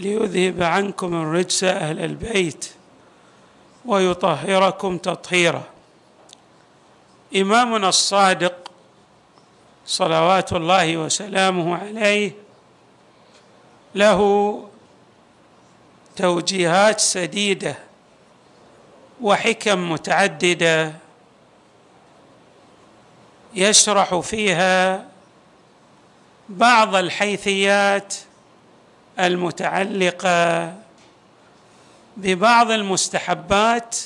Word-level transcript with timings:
ليذهب 0.00 0.62
عنكم 0.62 1.14
الرجس 1.14 1.64
أهل 1.64 2.04
البيت 2.04 2.70
ويطهركم 3.84 4.98
تطهيرا. 4.98 5.62
إمامنا 7.36 7.88
الصادق 7.88 8.70
صلوات 9.86 10.52
الله 10.52 10.96
وسلامه 10.96 11.76
عليه 11.76 12.32
له 13.94 14.20
توجيهات 16.16 17.00
سديدة 17.00 17.76
وحكم 19.20 19.92
متعددة 19.92 20.92
يشرح 23.54 24.18
فيها 24.18 25.06
بعض 26.48 26.94
الحيثيات 26.94 28.14
المتعلقة 29.26 30.74
ببعض 32.16 32.70
المستحبات 32.70 33.96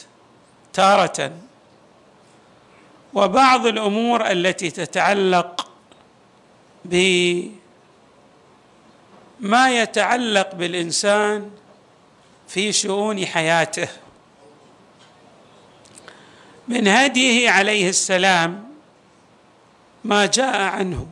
تارة 0.73 1.33
وبعض 3.15 3.67
الأمور 3.67 4.31
التي 4.31 4.71
تتعلق 4.71 5.71
بما 6.85 7.31
يتعلق 9.71 10.55
بالإنسان 10.55 11.51
في 12.49 12.73
شؤون 12.73 13.27
حياته. 13.27 13.89
من 16.69 16.89
هديه 16.89 17.51
عليه 17.51 17.89
السلام 17.89 18.65
ما 20.05 20.27
جاء 20.27 20.61
عنه. 20.61 21.07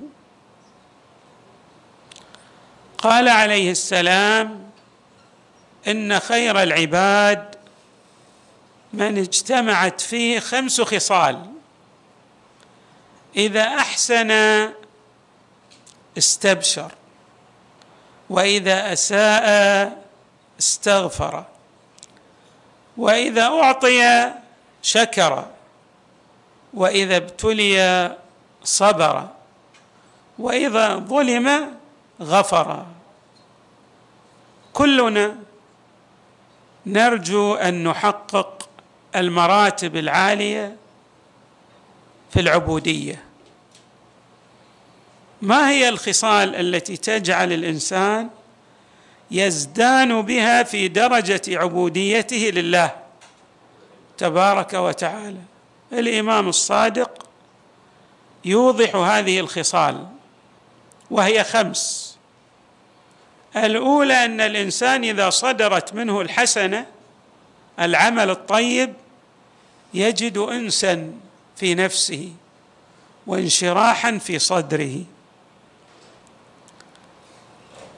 قال 3.03 3.29
عليه 3.29 3.71
السلام 3.71 4.71
إن 5.89 6.21
خير 6.21 6.63
العباد 6.63 7.55
من 8.93 9.19
اجتمعت 9.19 10.01
فيه 10.01 10.41
خمس 10.41 10.81
خصال. 10.81 11.53
إذا 13.37 13.63
أحسن 13.63 14.31
استبشر 16.19 16.93
وإذا 18.31 18.93
أساء 18.93 20.05
استغفر 20.59 21.45
وإذا 22.97 23.43
أعطي 23.43 24.33
شكر 24.83 25.47
وإذا 26.75 27.17
ابتلي 27.17 28.17
صبر 28.65 29.29
وإذا 30.39 30.97
ظلم 30.97 31.77
غفر. 32.21 32.87
كلنا 34.73 35.37
نرجو 36.87 37.55
أن 37.55 37.85
نحقق 37.85 38.69
المراتب 39.17 39.97
العالية 39.97 40.77
في 42.31 42.41
العبودية. 42.41 43.25
ما 45.43 45.71
هي 45.71 45.89
الخصال 45.89 46.55
التي 46.55 46.97
تجعل 46.97 47.53
الإنسان 47.53 48.31
يزدان 49.31 50.23
بها 50.23 50.63
في 50.63 50.89
درجة 50.89 51.43
عبوديته 51.49 52.37
لله 52.37 52.91
تبارك 54.19 54.75
وتعالى؟ 54.75 55.41
الإمام 55.93 56.49
الصادق 56.49 57.27
يوضح 58.45 58.97
هذه 58.97 59.41
الخصال. 59.41 60.07
وهي 61.13 61.45
خمس. 61.45 62.17
الأولى 63.57 64.25
أن 64.25 64.41
الإنسان 64.41 65.05
إذا 65.05 65.31
صدرت 65.31 65.95
منه 65.95 66.21
الحسنة 66.21 66.87
العمل 67.81 68.31
الطيب 68.31 68.95
يجد 69.95 70.39
انسا 70.39 71.13
في 71.57 71.75
نفسه 71.75 72.33
وانشراحا 73.27 74.19
في 74.19 74.39
صدره. 74.39 75.05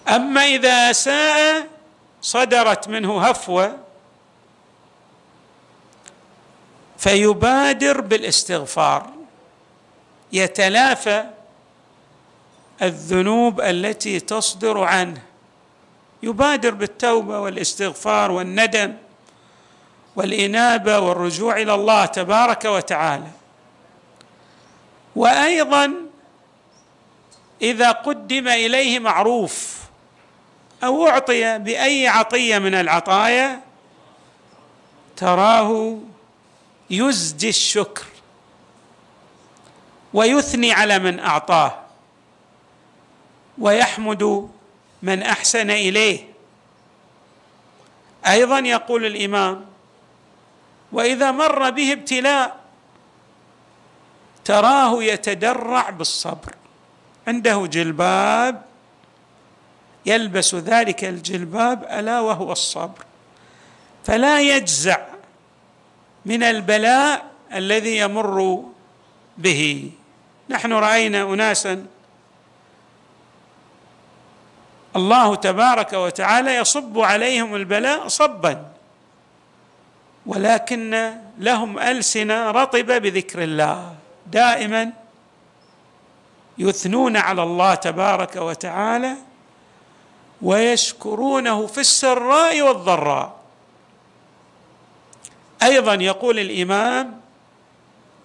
أما 0.08 0.44
إذا 0.44 0.90
اساء 0.90 1.66
صدرت 2.22 2.88
منه 2.88 3.26
هفوة 3.26 3.78
فيبادر 6.98 8.00
بالإستغفار 8.00 9.10
يتلافى 10.32 11.33
الذنوب 12.82 13.60
التي 13.60 14.20
تصدر 14.20 14.78
عنه. 14.78 15.22
يبادر 16.22 16.74
بالتوبة 16.74 17.40
والإستغفار 17.40 18.30
والندم 18.30 18.94
والإنابة 20.16 20.98
والرجوع 20.98 21.56
إلى 21.56 21.74
الله 21.74 22.06
تبارك 22.06 22.64
وتعالى. 22.64 23.30
وأيضا 25.16 25.94
إذا 27.62 27.90
قدم 27.90 28.48
إليه 28.48 28.98
معروف 28.98 29.78
أو 30.84 31.08
أعطي 31.08 31.58
بأي 31.58 32.08
عطية 32.08 32.58
من 32.58 32.74
العطايا 32.74 33.60
تراه 35.16 35.98
يزدي 36.90 37.48
الشكر 37.48 38.04
ويثني 40.14 40.72
على 40.72 40.98
من 40.98 41.20
أعطاه. 41.20 41.83
ويحمد 43.58 44.50
من 45.02 45.22
أحسن 45.22 45.70
إليه. 45.70 46.28
أيضا 48.26 48.58
يقول 48.58 49.06
الإمام 49.06 49.66
وإذا 50.92 51.30
مر 51.30 51.70
به 51.70 51.92
ابتلاء 51.92 52.56
تراه 54.44 55.02
يتدرع 55.02 55.90
بالصبر. 55.90 56.54
عنده 57.26 57.66
جلباب 57.66 58.62
يلبس 60.06 60.54
ذلك 60.54 61.04
الجلباب 61.04 61.84
ألا 61.90 62.20
وهو 62.20 62.52
الصبر. 62.52 63.04
فلا 64.04 64.40
يجزع 64.40 64.98
من 66.26 66.42
البلاء 66.42 67.24
الذي 67.54 67.96
يمر 67.98 68.64
به. 69.38 69.90
نحن 70.50 70.72
رأينا 70.72 71.22
اناسا 71.22 71.86
الله 74.96 75.34
تبارك 75.34 75.92
وتعالى 75.92 76.56
يصب 76.56 76.98
عليهم 76.98 77.54
البلاء 77.54 78.08
صبا. 78.08 78.70
ولكن 80.26 81.14
لهم 81.38 81.78
ألسنة 81.78 82.50
رطبة 82.50 82.98
بذكر 82.98 83.42
الله. 83.42 83.94
دائما 84.26 84.92
يثنون 86.58 87.16
على 87.16 87.42
الله 87.42 87.74
تبارك 87.74 88.36
وتعالى 88.36 89.14
ويشكرونه 90.42 91.66
في 91.66 91.80
السراء 91.80 92.62
والضراء. 92.62 93.36
أيضا 95.62 95.94
يقول 95.94 96.38
الإمام 96.38 97.20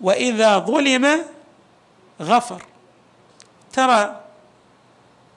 وإذا 0.02 0.58
ظلم 0.58 1.26
غفر. 2.22 2.62
ترى 3.74 4.22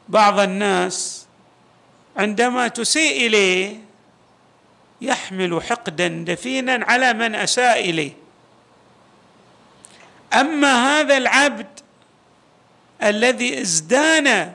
بعض 0.08 0.40
الناس 0.40 1.21
عندما 2.16 2.68
تسيء 2.68 3.26
إليه 3.26 3.76
يحمل 5.00 5.62
حقدا 5.62 6.08
دفينا 6.08 6.84
على 6.84 7.12
من 7.12 7.34
أساء 7.34 7.90
إليه. 7.90 8.12
أما 10.32 11.00
هذا 11.00 11.16
العبد 11.16 11.80
الذي 13.02 13.60
ازدان 13.60 14.52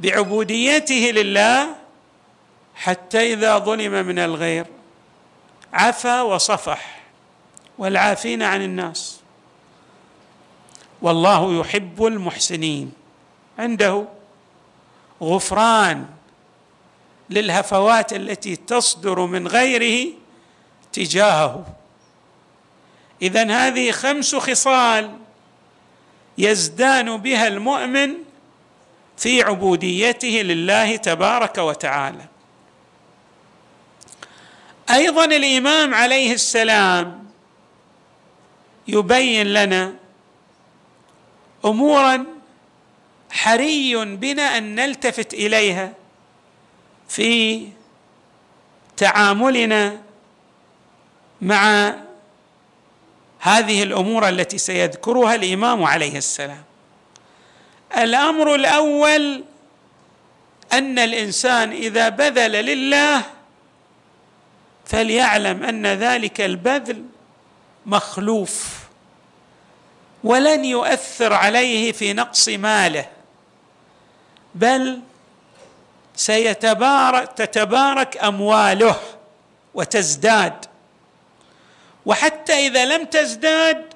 بعبوديته 0.00 0.94
لله 0.94 1.76
حتى 2.74 3.32
إذا 3.32 3.58
ظلم 3.58 4.06
من 4.06 4.18
الغير 4.18 4.66
عفا 5.72 6.22
وصفح 6.22 7.00
والعافين 7.78 8.42
عن 8.42 8.62
الناس. 8.62 9.20
والله 11.02 11.60
يحب 11.60 12.04
المحسنين. 12.06 12.92
عنده 13.58 14.04
غفران 15.24 16.06
للهفوات 17.30 18.12
التي 18.12 18.56
تصدر 18.56 19.26
من 19.26 19.48
غيره 19.48 20.12
تجاهه. 20.92 21.66
اذا 23.22 23.50
هذه 23.50 23.90
خمس 23.90 24.34
خصال 24.34 25.18
يزدان 26.38 27.16
بها 27.16 27.48
المؤمن 27.48 28.14
في 29.16 29.42
عبوديته 29.42 30.28
لله 30.28 30.96
تبارك 30.96 31.58
وتعالى. 31.58 32.24
أيضا 34.90 35.24
الإمام 35.24 35.94
عليه 35.94 36.32
السلام 36.32 37.24
يبين 38.88 39.46
لنا 39.46 39.94
امورا 41.64 42.33
حري 43.44 44.04
بنا 44.04 44.58
أن 44.58 44.74
نلتفت 44.74 45.34
إليها 45.34 45.92
في 47.08 47.66
تعاملنا 48.96 50.00
مع 51.40 51.94
هذه 53.40 53.82
الأمور 53.82 54.28
التي 54.28 54.58
سيذكرها 54.58 55.34
الإمام 55.34 55.84
عليه 55.84 56.18
السلام. 56.18 56.62
الأمر 57.96 58.54
الأول 58.54 59.44
أن 60.72 60.98
الإنسان 60.98 61.72
إذا 61.72 62.08
بذل 62.08 62.52
لله 62.52 63.22
فليعلم 64.84 65.62
أن 65.62 65.86
ذلك 65.86 66.40
البذل 66.40 67.04
مخلوف 67.86 68.78
ولن 70.24 70.64
يؤثر 70.64 71.32
عليه 71.32 71.92
في 71.92 72.12
نقص 72.12 72.48
ماله. 72.48 73.13
بل 74.54 75.00
سيتبارك 76.16 77.32
تتبارك 77.32 78.16
أمواله 78.16 78.96
وتزداد. 79.74 80.64
وحتى 82.06 82.52
إذا 82.52 82.84
لم 82.84 83.04
تزداد 83.04 83.94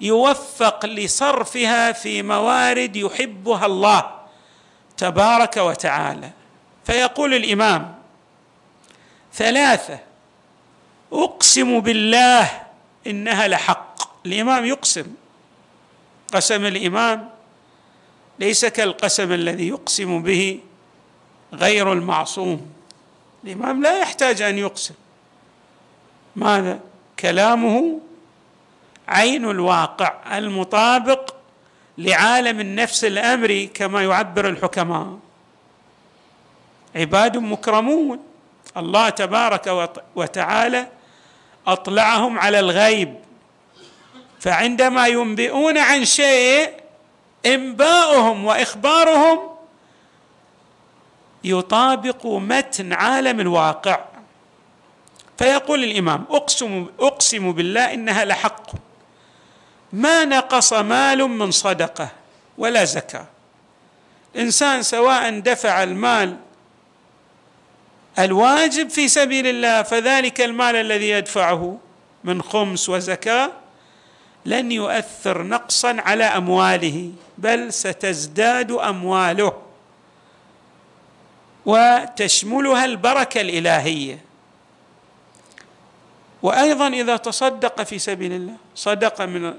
يوفق 0.00 0.86
لصرفها 0.86 1.92
في 1.92 2.22
موارد 2.22 2.96
يحبها 2.96 3.66
الله 3.66 4.10
تبارك 4.96 5.56
وتعالى. 5.56 6.30
فيقول 6.84 7.34
الإمام 7.34 7.94
ثلاثة 9.34 9.98
أقسم 11.12 11.80
بالله 11.80 12.62
إنها 13.06 13.48
لحق. 13.48 14.26
الإمام 14.26 14.64
يقسم. 14.64 15.06
قسم 16.32 16.64
الإمام 16.66 17.33
ليس 18.38 18.64
كالقسم 18.64 19.32
الذي 19.32 19.68
يقسم 19.68 20.22
به 20.22 20.60
غير 21.52 21.92
المعصوم. 21.92 22.66
الإمام 23.44 23.82
لا 23.82 23.98
يحتاج 23.98 24.42
أن 24.42 24.58
يقسم. 24.58 24.94
ماذا؟ 26.36 26.80
كلامه 27.18 28.00
عين 29.08 29.50
الواقع 29.50 30.38
المطابق 30.38 31.34
لعالم 31.98 32.60
النفس 32.60 33.04
الامري 33.04 33.66
كما 33.66 34.02
يعبر 34.02 34.48
الحكماء. 34.48 35.18
عباد 36.96 37.36
مكرمون. 37.36 38.22
الله 38.76 39.08
تبارك 39.08 39.92
وتعالى 40.16 40.88
أطلعهم 41.66 42.38
على 42.38 42.60
الغيب. 42.60 43.14
فعندما 44.40 45.06
ينبئون 45.06 45.78
عن 45.78 46.04
شيء 46.04 46.83
إنباؤهم 47.46 48.44
وإخبارهم 48.44 49.38
يطابق 51.44 52.26
متن 52.26 52.92
عالم 52.92 53.40
الواقع. 53.40 54.04
فيقول 55.38 55.84
الإمام 55.84 56.24
أقسم 56.30 56.86
أقسم 57.00 57.52
بالله 57.52 57.94
إنها 57.94 58.24
لحق. 58.24 58.70
ما 59.92 60.24
نقص 60.24 60.72
مال 60.72 61.18
من 61.18 61.50
صدقة 61.50 62.08
ولا 62.58 62.84
زكاة. 62.84 63.26
إنسان 64.36 64.82
سواء 64.82 65.40
دفع 65.40 65.82
المال 65.82 66.36
الواجب 68.18 68.90
في 68.90 69.08
سبيل 69.08 69.46
الله 69.46 69.82
فذلك 69.82 70.40
المال 70.40 70.76
الذي 70.76 71.10
يدفعه 71.10 71.78
من 72.24 72.42
خمس 72.42 72.88
وزكاة 72.88 73.50
لن 74.46 74.72
يؤثر 74.72 75.42
نقصا 75.42 75.96
على 75.98 76.24
أمواله 76.24 77.12
بل 77.38 77.72
ستزداد 77.72 78.72
أمواله. 78.72 79.52
وتشملها 81.66 82.84
البركة 82.84 83.40
الإلهية. 83.40 84.18
وأيضا 86.42 86.88
إذا 86.88 87.16
تصدق 87.16 87.82
في 87.82 87.98
سبيل 87.98 88.32
الله 88.32 88.56
صدق 88.74 89.22
من 89.22 89.54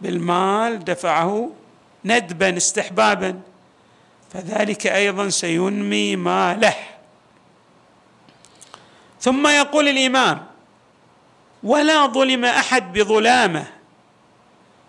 بالمال 0.00 0.84
دفعه 0.84 1.50
ندبا 2.04 2.56
استحبابا. 2.56 3.40
فذلك 4.32 4.86
أيضا 4.86 5.28
سينمي 5.28 6.16
ماله. 6.16 6.76
ثم 9.20 9.46
يقول 9.46 9.88
الإمام 9.88 10.49
ولا 11.62 12.06
ظلم 12.06 12.44
أحد 12.44 12.92
بظلامه 12.92 13.66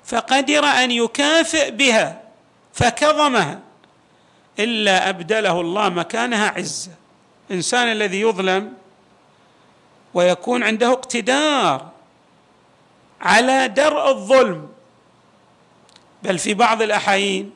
فقدر 0.06 0.66
أن 0.66 0.92
يكافئ 0.92 1.72
بها 1.72 2.22
فكظمها 2.74 3.60
إلا 4.60 5.10
أبدله 5.10 5.62
الله 5.62 5.90
مكانها 5.90 6.50
عزه 6.50 6.92
الانسان 7.50 7.92
الذي 7.92 8.22
يظلم 8.22 8.74
ويكون 10.14 10.64
عنده 10.64 10.92
اقتدار 10.92 11.90
على 13.22 13.68
درء 13.68 14.10
الظلم. 14.10 14.70
بل 16.24 16.40
في 16.40 16.54
بعض 16.54 16.82
الأحايين 16.82 17.52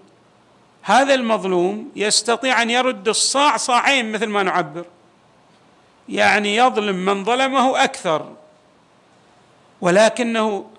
هذا 0.82 1.14
المظلوم 1.14 1.92
يستطيع 1.96 2.62
أن 2.62 2.70
يرد 2.70 3.08
الصاع 3.08 3.58
صاعين 3.58 4.12
مثل 4.12 4.28
ما 4.28 4.44
نعبر 4.44 4.86
يعني 6.10 6.56
يظلم 6.56 6.96
من 6.96 7.24
ظلمه 7.24 7.84
أكثر. 7.84 8.36
ولكنه 9.82 10.70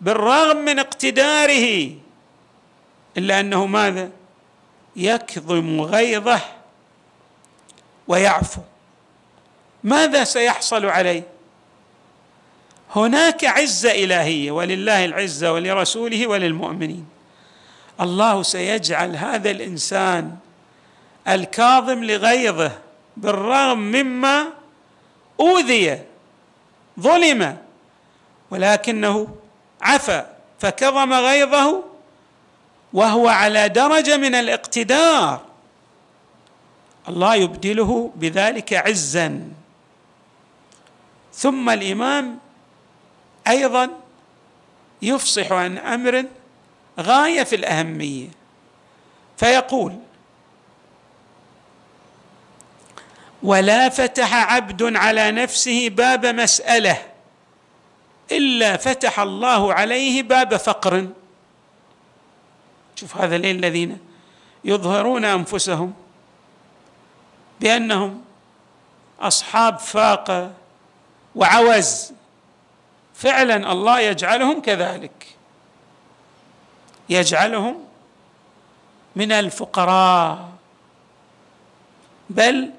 بالرغم 0.00 0.56
من 0.56 0.78
اقتداره 0.78 1.90
إلا 3.16 3.40
أنه 3.40 3.66
ماذا؟ 3.66 4.10
يكظم 4.96 5.80
غيظه 5.80 6.40
ويعفو. 8.08 8.60
ماذا 9.84 10.24
سيحصل 10.24 10.86
عليه؟ 10.86 11.22
هناك 12.96 13.44
عزة 13.44 13.90
إلهية 14.04 14.50
ولله 14.50 15.04
العزة 15.04 15.52
ولرسوله 15.52 16.26
وللمؤمنين. 16.26 17.06
الله 18.00 18.42
سيجعل 18.42 19.16
هذا 19.16 19.50
الإنسان 19.50 20.36
الكاظم 21.28 22.04
لغيظه 22.04 22.72
بالرغم 23.16 23.78
مما 23.78 24.46
أوذي 25.40 26.02
ظلم 27.00 27.56
ولكنه 28.56 29.28
عفا 29.82 30.36
فكظم 30.58 31.12
غيظه 31.12 31.84
وهو 32.92 33.28
على 33.28 33.68
درجة 33.68 34.16
من 34.16 34.34
الاقتدار. 34.34 35.40
الله 37.08 37.34
يبدله 37.34 38.12
بذلك 38.16 38.72
عزا. 38.72 39.48
ثم 41.34 41.70
الإمام 41.70 42.38
أيضا 43.48 43.90
يفصح 45.02 45.52
عن 45.52 45.78
أمر 45.78 46.24
غاية 47.00 47.42
في 47.42 47.56
الأهمية 47.56 48.28
فيقول 49.36 49.98
ولا 53.42 53.88
فتح 53.88 54.34
عبد 54.34 54.96
على 54.96 55.30
نفسه 55.30 55.88
باب 55.88 56.26
مسألة 56.26 57.15
إلا 58.32 58.76
فتح 58.76 59.20
الله 59.20 59.74
عليه 59.74 60.22
باب 60.22 60.56
فقر. 60.56 61.08
شوف 62.96 63.16
هذا 63.16 63.36
الليل 63.36 63.56
الذين 63.56 63.98
يظهرون 64.64 65.24
أنفسهم 65.24 65.94
بأنهم 67.60 68.24
أصحاب 69.20 69.78
فاقة 69.78 70.52
وعوز. 71.34 72.12
فعلا 73.14 73.72
الله 73.72 74.00
يجعلهم 74.00 74.60
كذلك. 74.60 75.26
يجعلهم 77.08 77.84
من 79.16 79.32
الفقراء. 79.32 80.48
بل 82.30 82.70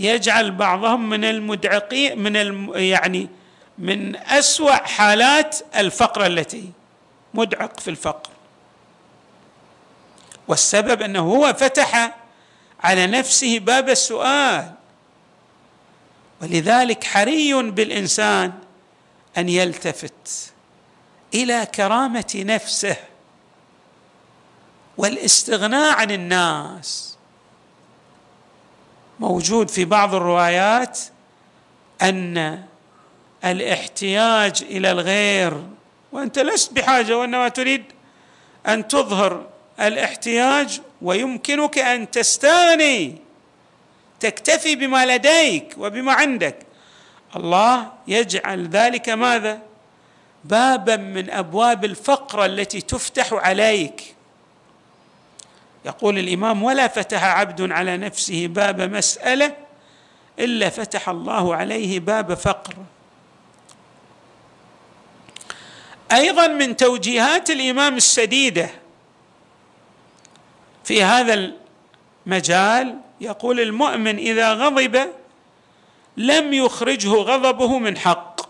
يجعل 0.00 0.50
بعضهم 0.50 1.08
من 1.08 1.24
المدعقين 1.24 2.18
من 2.18 2.36
الم 2.36 2.72
يعني 2.74 3.28
من 3.78 4.16
أسوأ 4.16 4.72
حالات 4.74 5.56
الفقر 5.76 6.26
التي 6.26 6.72
مدعق 7.34 7.80
في 7.80 7.90
الفقر. 7.90 8.30
والسبب 10.48 11.02
أنه 11.02 11.20
هو 11.20 11.54
فتح 11.54 12.16
على 12.80 13.06
نفسه 13.06 13.58
باب 13.58 13.88
السؤال. 13.88 14.72
ولذلك 16.42 17.04
حري 17.04 17.62
بالإنسان 17.70 18.52
أن 19.38 19.48
يلتفت 19.48 20.52
إلى 21.34 21.66
كرامة 21.74 22.32
نفسه 22.34 22.96
والاستغناء 24.96 25.94
عن 25.94 26.10
الناس. 26.10 27.16
موجود 29.20 29.68
في 29.68 29.84
بعض 29.84 30.14
الروايات 30.14 31.00
أن 32.02 32.64
الاحتياج 33.44 34.62
إلى 34.62 34.90
الغير 34.90 35.62
وأنت 36.12 36.38
لست 36.38 36.72
بحاجة 36.72 37.18
وإنما 37.18 37.48
تريد 37.48 37.84
أن 38.66 38.88
تظهر 38.88 39.46
الاحتياج 39.80 40.80
ويمكنك 41.02 41.78
أن 41.78 42.10
تستغني 42.10 43.18
تكتفي 44.20 44.76
بما 44.76 45.16
لديك 45.16 45.74
وبما 45.78 46.12
عندك. 46.12 46.56
الله 47.36 47.92
يجعل 48.08 48.68
ذلك 48.68 49.08
ماذا؟ 49.08 49.58
بابا 50.44 50.96
من 50.96 51.30
أبواب 51.30 51.84
الفقر 51.84 52.44
التي 52.44 52.80
تفتح 52.80 53.32
عليك. 53.32 54.14
يقول 55.84 56.18
الإمام 56.18 56.62
ولا 56.62 56.88
فتح 56.88 57.24
عبد 57.24 57.72
على 57.72 57.96
نفسه 57.96 58.46
باب 58.46 58.80
مسألة 58.80 59.54
إلا 60.38 60.68
فتح 60.68 61.08
الله 61.08 61.56
عليه 61.56 62.00
باب 62.00 62.34
فقر. 62.34 62.74
أيضا 66.12 66.46
من 66.46 66.76
توجيهات 66.76 67.50
الإمام 67.50 67.96
السديده 67.96 68.70
في 70.84 71.02
هذا 71.02 71.52
المجال 72.26 72.98
يقول 73.20 73.60
المؤمن 73.60 74.16
إذا 74.16 74.52
غضب 74.52 75.06
لم 76.16 76.52
يخرجه 76.52 77.08
غضبه 77.08 77.78
من 77.78 77.98
حق. 77.98 78.40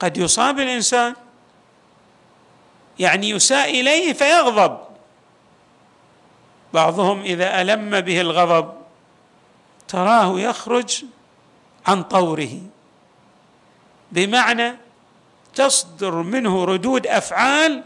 قد 0.00 0.16
يصاب 0.16 0.60
الإنسان 0.60 1.14
يعني 2.98 3.30
يساء 3.30 3.80
إليه 3.80 4.12
فيغضب. 4.12 4.78
بعضهم 6.74 7.22
إذا 7.22 7.60
ألم 7.60 8.00
به 8.00 8.20
الغضب 8.20 8.72
تراه 9.88 10.40
يخرج 10.40 11.04
عن 11.86 12.02
طوره. 12.02 12.60
بمعنى 14.12 14.85
تصدر 15.56 16.14
منه 16.14 16.64
ردود 16.64 17.06
أفعال 17.06 17.82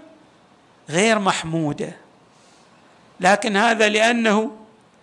غير 0.88 1.18
محمودة. 1.18 1.96
لكن 3.20 3.56
هذا 3.56 3.88
لأنه 3.88 4.56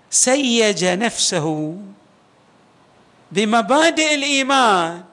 سيج 0.10 0.86
نفسه 0.86 1.78
بمبادئ 3.32 4.16
الإيمان. 4.16 5.04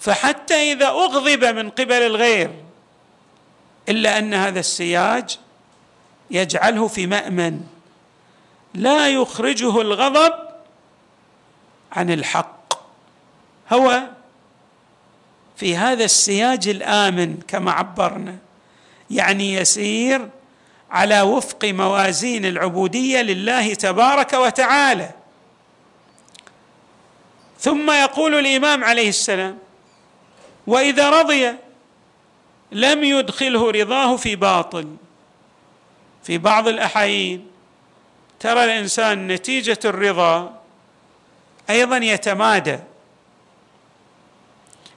فحتى 0.00 0.72
إذا 0.72 0.86
أغضب 0.86 1.44
من 1.44 1.70
قبل 1.70 1.92
الغير 1.92 2.50
إلا 3.88 4.18
أن 4.18 4.34
هذا 4.34 4.60
السياج 4.60 5.38
يجعله 6.30 6.88
في 6.88 7.06
مأمن. 7.06 7.60
لا 8.74 9.08
يخرجه 9.08 9.80
الغضب 9.80 10.32
عن 11.92 12.10
الحق. 12.10 12.74
هو 13.72 14.15
في 15.56 15.76
هذا 15.76 16.04
السياج 16.04 16.68
الآمن 16.68 17.36
كما 17.48 17.72
عبرنا 17.72 18.36
يعني 19.10 19.54
يسير 19.54 20.28
على 20.90 21.20
وفق 21.20 21.64
موازين 21.64 22.46
العبودية 22.46 23.22
لله 23.22 23.74
تبارك 23.74 24.32
وتعالى. 24.32 25.10
ثم 27.60 27.90
يقول 27.90 28.34
الإمام 28.34 28.84
عليه 28.84 29.08
السلام 29.08 29.58
وإذا 30.66 31.10
رضي 31.10 31.54
لم 32.72 33.04
يدخله 33.04 33.70
رضاه 33.70 34.16
في 34.16 34.36
باطل. 34.36 34.96
في 36.22 36.38
بعض 36.38 36.68
الأحايين 36.68 37.46
ترى 38.40 38.64
الإنسان 38.64 39.26
نتيجة 39.26 39.78
الرضا 39.84 40.60
أيضا 41.70 41.96
يتمادى. 41.96 42.78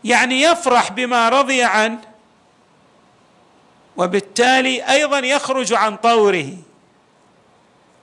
يعني 0.03 0.41
يفرح 0.41 0.91
بما 0.91 1.29
رضي 1.29 1.63
عنه 1.63 1.99
وبالتالي 3.97 4.89
أيضا 4.89 5.19
يخرج 5.19 5.73
عن 5.73 5.95
طوره. 5.95 6.53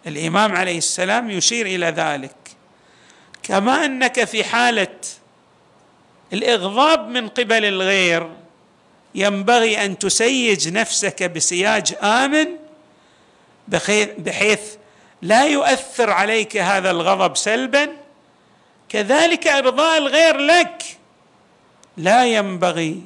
الإمام 0.06 0.56
عليه 0.56 0.78
السلام 0.78 1.30
يشير 1.30 1.66
إلى 1.66 1.86
ذلك. 1.86 2.36
كما 3.42 3.84
أنك 3.84 4.24
في 4.24 4.44
حالة 4.44 4.96
الإغضاب 6.32 7.08
من 7.08 7.28
قبل 7.28 7.64
الغير 7.64 8.30
ينبغي 9.14 9.84
أن 9.84 9.98
تسيج 9.98 10.68
نفسك 10.68 11.22
بسياج 11.22 11.94
آمن 12.02 12.46
بحيث 14.18 14.60
لا 15.22 15.44
يؤثر 15.44 16.10
عليك 16.10 16.56
هذا 16.56 16.90
الغضب 16.90 17.36
سلبا. 17.36 17.88
كذلك 18.88 19.46
أرضاء 19.46 19.98
الغير 19.98 20.36
لك. 20.36 20.82
لا 21.96 22.26
ينبغي 22.26 23.02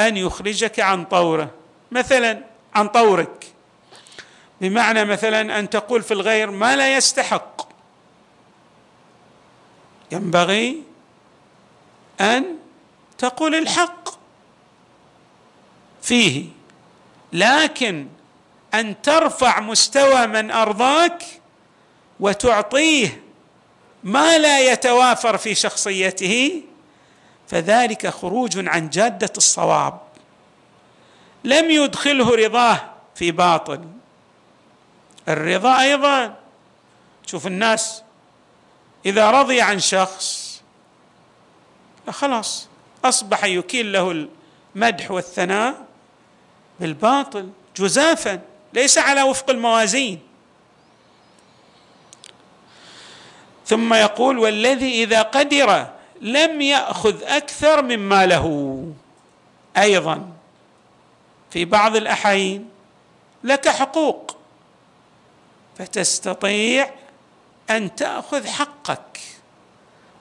أن 0.00 0.16
يخرجك 0.16 0.80
عن 0.80 1.04
طوره. 1.04 1.50
مثلا 1.90 2.44
عن 2.74 2.88
طورك. 2.88 3.46
بمعنى 4.60 5.04
مثلا 5.04 5.58
أن 5.58 5.70
تقول 5.70 6.02
في 6.02 6.14
الغير 6.14 6.50
ما 6.50 6.76
لا 6.76 6.96
يستحق. 6.96 7.68
ينبغي 10.12 10.82
أن 12.20 12.56
تقول 13.18 13.54
الحق 13.54 14.08
فيه. 16.02 16.44
لكن 17.32 18.06
أن 18.74 19.02
ترفع 19.02 19.60
مستوى 19.60 20.26
من 20.26 20.50
أرضاك 20.50 21.22
وتعطيه 22.20 23.22
ما 24.04 24.38
لا 24.38 24.72
يتوافر 24.72 25.38
في 25.38 25.54
شخصيته 25.54 26.62
فذلك 27.50 28.06
خروج 28.06 28.68
عن 28.68 28.90
جادة 28.90 29.32
الصواب. 29.36 30.00
لم 31.44 31.70
يدخله 31.70 32.34
رضاه 32.34 32.80
في 33.14 33.30
باطل. 33.30 33.84
الرضا 35.28 35.80
أيضا. 35.80 36.36
شوف 37.26 37.46
الناس 37.46 38.02
إذا 39.06 39.30
رضي 39.30 39.60
عن 39.60 39.78
شخص 39.78 40.50
خلاص 42.10 42.68
أصبح 43.04 43.44
يكيل 43.44 43.92
له 43.92 44.28
المدح 44.74 45.10
والثناء 45.10 45.86
بالباطل 46.80 47.50
جزافا 47.76 48.40
ليس 48.72 48.98
على 48.98 49.22
وفق 49.22 49.50
الموازين. 49.50 50.20
ثم 53.66 53.94
يقول 53.94 54.38
والذي 54.38 55.02
إذا 55.02 55.22
قدر 55.22 55.99
لم 56.20 56.60
يأخذ 56.60 57.22
أكثر 57.22 57.82
مما 57.82 58.26
له. 58.26 58.86
أيضا 59.76 60.28
في 61.50 61.64
بعض 61.64 61.96
الأحايين 61.96 62.70
لك 63.44 63.68
حقوق 63.68 64.36
فتستطيع 65.78 66.90
أن 67.70 67.94
تأخذ 67.94 68.46
حقك 68.46 69.20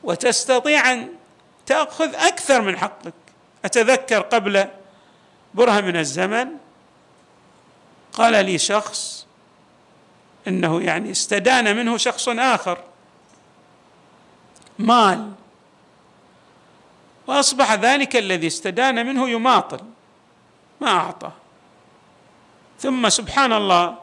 وتستطيع 0.03 0.91
أن 0.91 1.09
تأخذ 1.65 2.15
أكثر 2.15 2.61
من 2.61 2.77
حقك. 2.77 3.13
أتذكر 3.65 4.21
قبل 4.21 4.67
برهة 5.53 5.81
من 5.81 5.95
الزمن 5.95 6.47
قال 8.13 8.45
لي 8.45 8.57
شخص 8.57 9.25
إنه 10.47 10.81
يعني 10.81 11.11
استدان 11.11 11.75
منه 11.75 11.97
شخص 11.97 12.29
آخر 12.29 12.77
مال 14.79 15.31
وأصبح 17.29 17.73
ذلك 17.73 18.15
الذي 18.15 18.47
استدان 18.47 19.05
منه 19.05 19.29
يماطل 19.29 19.79
ما 20.81 20.87
أعطى. 20.87 21.31
ثم 22.79 23.09
سبحان 23.09 23.53
الله 23.53 23.97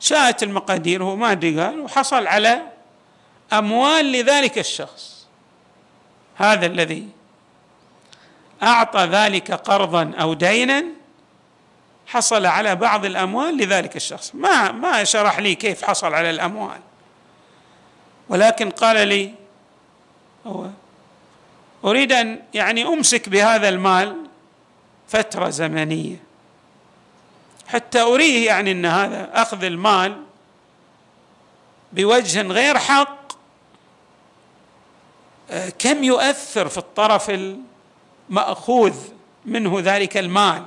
شاءت 0.00 0.42
المقادير 0.42 1.04
هو 1.04 1.16
ما 1.16 1.32
أدري 1.32 1.60
قال 1.60 1.80
وحصل 1.80 2.26
على 2.26 2.62
أموال 3.52 4.12
لذلك 4.12 4.58
الشخص. 4.58 5.26
هذا 6.36 6.66
الذي 6.66 7.08
أعطى 8.62 9.00
ذلك 9.04 9.52
قرضا 9.52 10.12
أو 10.20 10.34
دينا 10.34 10.84
حصل 12.06 12.46
على 12.46 12.76
بعض 12.76 13.04
الأموال 13.04 13.56
لذلك 13.56 13.96
الشخص. 13.96 14.34
ما 14.34 14.72
ما 14.72 15.04
شرح 15.04 15.38
لي 15.38 15.54
كيف 15.54 15.84
حصل 15.84 16.14
على 16.14 16.30
الأموال. 16.30 16.80
ولكن 18.28 18.70
قال 18.70 19.08
لي 19.08 19.34
هو 20.46 20.66
أريد 21.84 22.12
أن 22.12 22.42
يعني 22.54 22.84
أمسك 22.84 23.28
بهذا 23.28 23.68
المال 23.68 24.16
فترة 25.08 25.48
زمنية. 25.48 26.22
حتى 27.66 28.00
أريه 28.00 28.46
يعني 28.46 28.72
أن 28.72 28.86
هذا 28.86 29.30
أخذ 29.34 29.64
المال 29.64 30.22
بوجه 31.92 32.42
غير 32.42 32.78
حق 32.78 33.32
كم 35.78 36.04
يؤثر 36.04 36.68
في 36.68 36.78
الطرف 36.78 37.30
المأخوذ 38.30 38.94
منه 39.46 39.80
ذلك 39.80 40.16
المال؟ 40.16 40.62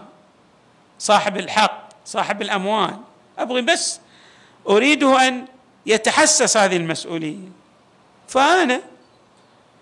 صاحب 1.00 1.38
الحق 1.38 1.90
صاحب 2.06 2.42
الأموال. 2.42 2.98
أبغي 3.40 3.62
بس 3.62 4.00
أريده 4.70 5.28
أن 5.28 5.46
يتحسس 5.86 6.58
هذه 6.58 6.78
المسؤولية. 6.78 7.50
فأنا 8.28 8.82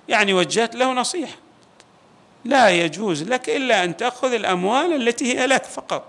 يعني 0.10 0.34
وجهت 0.34 0.76
له 0.76 0.94
نصيحة. 0.94 1.36
لا 2.46 2.70
يجوز 2.70 3.24
لك 3.24 3.50
إلا 3.50 3.84
أن 3.84 3.98
تأخذ 3.98 4.34
الأموال 4.34 5.08
التي 5.08 5.40
هي 5.40 5.48
لك 5.48 5.64
فقط. 5.64 6.06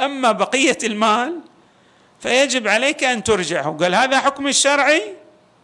أما 0.00 0.32
بقية 0.32 0.78
المال 0.84 1.40
فيجب 2.20 2.68
عليك 2.68 3.04
أن 3.04 3.24
ترجعه. 3.24 3.76
قال 3.80 3.94
هذا 3.94 4.20
حكم 4.20 4.46
الشرعي؟ 4.46 5.14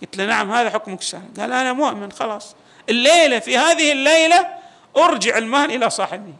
قلت 0.02 0.16
له 0.16 0.26
نعم 0.26 0.52
هذا 0.52 0.70
حكمك 0.70 1.00
الشرعي. 1.00 1.24
قال 1.38 1.52
أنا 1.52 1.72
مؤمن 1.72 2.12
خلاص. 2.12 2.54
الليلة 2.88 3.38
في 3.38 3.58
هذه 3.58 3.92
الليلة 3.92 4.48
أرجع 4.96 5.38
المال 5.38 5.70
إلى 5.70 5.90
صاحبه 5.90 6.34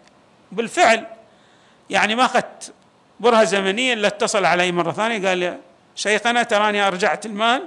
بالفعل. 0.52 1.07
يعني 1.90 2.14
ما 2.14 2.25
أخذت 2.25 2.73
برهة 3.21 3.45
زمنية 3.45 3.92
إلا 3.92 4.09
اتصل 4.09 4.45
علي 4.45 4.73
مرة 4.73 4.92
ثانية 4.92 5.28
قال 5.28 5.42
يا 5.42 5.61
شيخنا 5.97 6.42
تراني 6.42 6.87
أرجعت 6.87 7.26
المال 7.26 7.66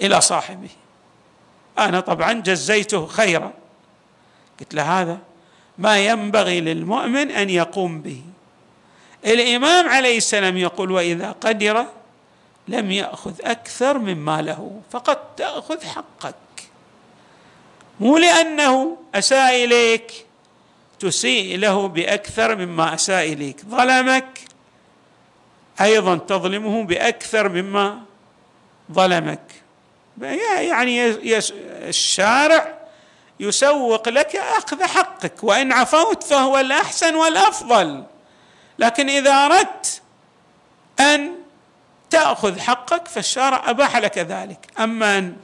إلى 0.00 0.20
صاحبه 0.20 0.68
أنا 1.78 2.00
طبعا 2.00 2.32
جزيته 2.32 3.06
خيرا. 3.06 3.52
قلت 4.60 4.74
له 4.74 5.00
هذا 5.00 5.18
ما 5.78 5.98
ينبغي 5.98 6.60
للمؤمن 6.60 7.30
أن 7.30 7.50
يقوم 7.50 8.00
به. 8.00 8.22
الإمام 9.26 9.88
عليه 9.88 10.16
السلام 10.16 10.56
يقول 10.56 10.90
وإذا 10.90 11.32
قدر 11.32 11.86
لم 12.68 12.90
يأخذ 12.90 13.34
أكثر 13.40 13.98
مما 13.98 14.42
له 14.42 14.80
فقد 14.90 15.34
تأخذ 15.36 15.84
حقك. 15.84 16.34
مو 18.00 18.18
لأنه 18.18 18.96
أساء 19.14 19.64
إليك 19.64 20.26
تسيء 20.98 21.58
له 21.58 21.88
بأكثر 21.88 22.56
مما 22.56 22.94
أساء 22.94 23.32
إليك. 23.32 23.60
ظلمك 23.66 24.40
أيضا 25.80 26.16
تظلمه 26.16 26.84
بأكثر 26.84 27.48
مما 27.48 28.02
ظلمك. 28.92 29.63
يعني 30.22 31.14
الشارع 31.88 32.78
يسوق 33.40 34.08
لك 34.08 34.36
أخذ 34.36 34.82
حقك 34.82 35.34
وإن 35.42 35.72
عفوت 35.72 36.22
فهو 36.22 36.58
الأحسن 36.58 37.14
والأفضل. 37.14 38.04
لكن 38.78 39.08
إذا 39.08 39.30
أردت 39.30 40.02
أن 41.00 41.30
تأخذ 42.10 42.58
حقك 42.60 43.08
فالشارع 43.08 43.70
أباح 43.70 43.96
لك 43.96 44.18
ذلك. 44.18 44.70
أما 44.78 45.18
أن 45.18 45.36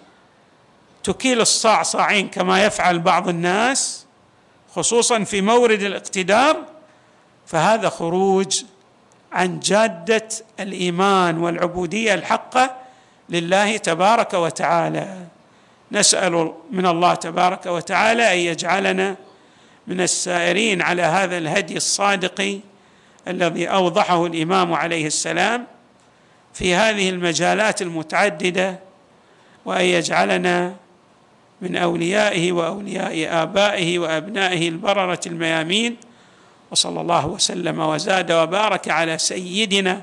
تكيل 1.05 1.41
الصاع 1.41 1.83
صاعين 1.83 2.29
كما 2.29 2.65
يفعل 2.65 2.99
بعض 2.99 3.29
الناس 3.29 4.07
خصوصا 4.75 5.25
في 5.25 5.41
مورد 5.41 5.83
الاقتدار 5.83 6.65
فهذا 7.47 7.89
خروج 7.89 8.63
عن 9.33 9.61
جادة 9.61 10.29
الإيمان 10.61 11.39
والعبودية 11.39 12.15
الحقة 12.15 12.77
لله 13.31 13.77
تبارك 13.77 14.35
وتعالى. 14.35 15.17
نسأل 15.93 16.53
من 16.71 16.87
الله 16.87 17.15
تبارك 17.15 17.67
وتعالى 17.67 18.35
أن 18.35 18.39
يجعلنا 18.39 19.17
من 19.87 20.01
السائرين 20.01 20.83
على 20.83 21.03
هذا 21.03 21.39
الهدي 21.39 21.77
الصادق 21.77 22.61
الذي 23.29 23.69
أوضحه 23.69 24.27
الإمام 24.27 24.75
عليه 24.75 25.07
السلام 25.07 25.67
في 26.55 26.75
هذه 26.75 27.11
المجالات 27.11 27.83
المتعددة 27.83 28.79
وأن 29.65 29.85
يجعلنا 29.85 30.75
من 31.63 31.77
أوليائه 31.77 32.53
وأولياء 32.53 33.43
آبائه 33.43 33.99
وأبنائه 33.99 34.69
البررة 34.69 35.21
الميامين. 35.27 35.97
وصلى 36.71 37.01
الله 37.01 37.27
وسلم 37.27 37.81
وزاد 37.81 38.33
وبارك 38.33 38.89
على 38.89 39.19
سيدنا 39.19 40.03